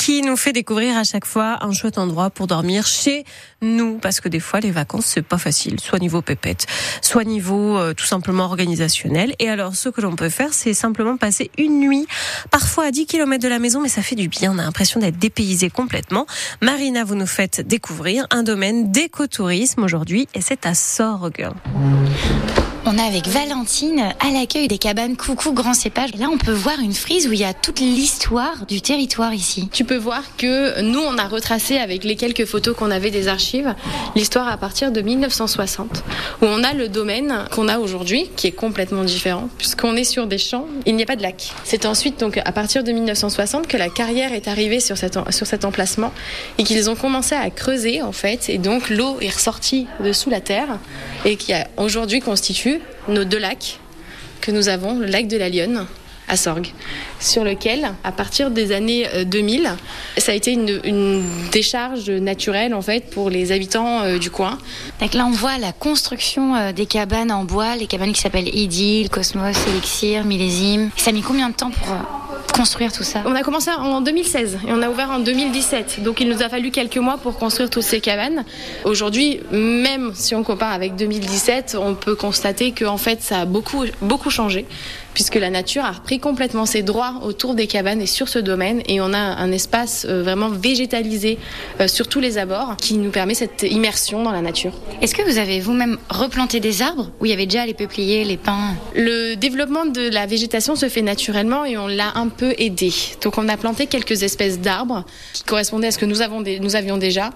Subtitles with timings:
[0.00, 3.24] qui nous fait découvrir à chaque fois un chouette endroit pour dormir chez
[3.60, 3.98] nous.
[3.98, 5.78] Parce que des fois, les vacances, c'est pas facile.
[5.78, 6.66] Soit niveau pépette,
[7.02, 9.34] soit niveau euh, tout simplement organisationnel.
[9.40, 12.06] Et alors, ce que l'on peut faire, c'est simplement passer une nuit,
[12.50, 14.52] parfois à 10 km de la maison, mais ça fait du bien.
[14.54, 16.24] On a l'impression d'être dépaysé complètement.
[16.62, 21.50] Marina, vous nous faites découvrir un domaine d'écotourisme aujourd'hui et c'est à Sorgue.
[22.92, 26.10] On est avec Valentine à l'accueil des cabanes Coucou Grand Cépage.
[26.18, 29.68] Là, on peut voir une frise où il y a toute l'histoire du territoire ici.
[29.72, 33.28] Tu peux voir que nous, on a retracé avec les quelques photos qu'on avait des
[33.28, 33.76] archives
[34.16, 36.02] l'histoire à partir de 1960,
[36.42, 40.26] où on a le domaine qu'on a aujourd'hui, qui est complètement différent, puisqu'on est sur
[40.26, 41.52] des champs, il n'y a pas de lac.
[41.62, 45.46] C'est ensuite, donc, à partir de 1960 que la carrière est arrivée sur, cet, sur
[45.46, 46.12] cet emplacement
[46.58, 50.28] et qu'ils ont commencé à creuser, en fait, et donc l'eau est ressortie de sous
[50.28, 50.80] la terre
[51.24, 53.78] et qui aujourd'hui constitue nos deux lacs
[54.40, 55.86] que nous avons, le lac de la Lyonne
[56.30, 56.68] à Sorgue,
[57.18, 59.70] sur lequel, à partir des années 2000, euh,
[60.16, 64.58] ça a été une, décharge naturelle en fait pour les habitants euh, du coin.
[65.00, 68.54] Donc là, on voit la construction euh, des cabanes en bois, les cabanes qui s'appellent
[68.54, 70.90] Idylle, Cosmos, Elixir, Millésime.
[70.96, 71.96] Ça a mis combien de temps pour
[72.52, 73.22] construire tout ça?
[73.26, 76.02] On a commencé en 2016 et on a ouvert en 2017.
[76.02, 78.44] Donc il nous a fallu quelques mois pour construire toutes ces cabanes.
[78.84, 83.44] Aujourd'hui, même si on compare avec 2017, on peut constater que en fait ça a
[83.44, 84.66] beaucoup beaucoup changé
[85.14, 88.82] puisque la nature a repris complètement ses droits autour des cabanes et sur ce domaine
[88.86, 91.38] et on a un espace euh, vraiment végétalisé
[91.80, 94.72] euh, sur tous les abords qui nous permet cette immersion dans la nature.
[95.02, 98.24] Est-ce que vous avez vous-même replanté des arbres où il y avait déjà les peupliers,
[98.24, 98.74] les pins?
[98.94, 102.92] Le développement de la végétation se fait naturellement et on l'a un peu aidé.
[103.22, 106.76] Donc on a planté quelques espèces d'arbres qui correspondaient à ce que nous, avons nous
[106.76, 107.30] avions déjà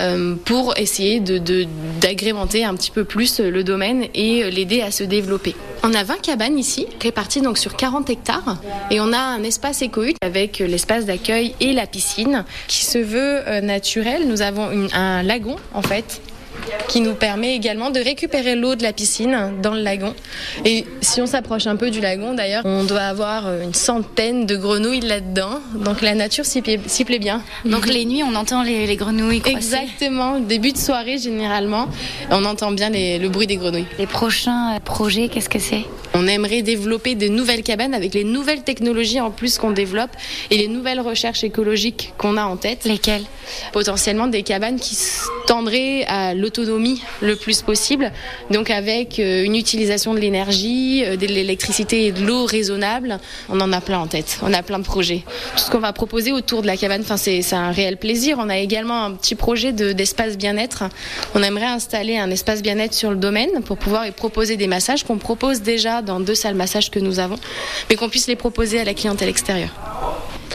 [0.00, 5.54] euh, pour essayer d'agrémenter un petit peu plus le domaine et l'aider à se développer.
[5.82, 8.56] On a 20 cabanes ici, réparties donc sur 40 hectares,
[8.90, 13.46] et on a un espace écoute avec l'espace d'accueil et la piscine qui se veut
[13.46, 14.26] euh, naturel.
[14.26, 16.20] Nous avons un lagon en fait
[16.88, 20.14] qui nous permet également de récupérer l'eau de la piscine dans le lagon.
[20.64, 24.56] Et si on s'approche un peu du lagon, d'ailleurs, on doit avoir une centaine de
[24.56, 25.60] grenouilles là-dedans.
[25.74, 26.78] Donc la nature s'y plaît,
[27.18, 27.42] bien.
[27.64, 30.40] Donc les nuits, on entend les, grenouilles Exactement.
[30.40, 31.88] Début de soirée, généralement,
[32.30, 33.86] on entend bien le bruit des grenouilles.
[33.98, 35.84] Les prochains euh, projets, qu'est-ce que c'est?
[36.14, 40.10] On aimerait développer des nouvelles cabanes avec les nouvelles technologies en plus qu'on développe
[40.50, 42.84] et les nouvelles recherches écologiques qu'on a en tête.
[42.84, 43.24] Lesquelles?
[43.72, 44.96] Potentiellement des cabanes qui
[45.46, 48.12] tendraient à l'autonomie le plus possible,
[48.50, 53.18] donc avec euh, une utilisation de l'énergie, euh, de l'électricité et de l'eau raisonnable.
[53.48, 55.24] On en a plein en tête, on a plein de projets.
[55.56, 58.36] Tout ce qu'on va proposer autour de la cabane, c'est un réel plaisir.
[58.38, 60.84] On a également un petit projet d'espace bien-être.
[61.34, 65.04] On aimerait installer un espace bien-être sur le domaine pour pouvoir y proposer des massages
[65.04, 67.36] qu'on propose déjà dans deux salles massage que nous avons,
[67.88, 69.70] mais qu'on puisse les proposer à la clientèle extérieure.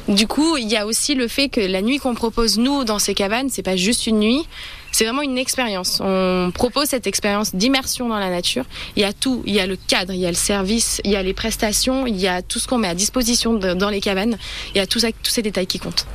[0.08, 3.00] Du coup, il y a aussi le fait que la nuit qu'on propose nous dans
[3.00, 4.48] ces cabanes, c'est pas juste une nuit,
[4.92, 6.02] c'est vraiment une expérience.
[6.04, 8.66] On propose cette expérience d'immersion dans la nature.
[8.96, 11.12] Il y a tout, il y a le cadre, il y a le service, il
[11.12, 14.02] y a les prestations, il y a tout ce qu'on met à disposition dans les
[14.02, 14.38] cabanes,
[14.74, 16.06] il y a tous ces détails qui comptent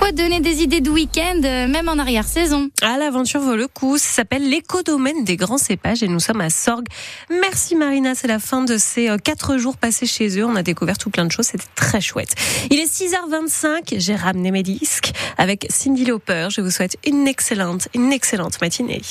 [0.00, 2.70] quoi donner des idées de week-end, euh, même en arrière-saison?
[2.82, 3.98] Ah, l'aventure vaut le coup.
[3.98, 6.86] Ça s'appelle l'écodomaine des grands cépages et nous sommes à Sorgue.
[7.28, 10.44] Merci Marina, c'est la fin de ces euh, quatre jours passés chez eux.
[10.44, 12.34] On a découvert tout plein de choses, c'était très chouette.
[12.70, 16.48] Il est 6h25, j'ai ramené mes disques avec Cindy Lauper.
[16.50, 19.02] Je vous souhaite une excellente, une excellente matinée.